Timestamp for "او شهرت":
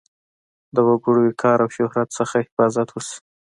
1.63-2.09